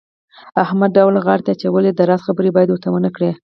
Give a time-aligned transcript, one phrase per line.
[0.63, 3.31] احمد ډول غاړې ته اچولی دی د راز خبره باید ورته ونه کړې.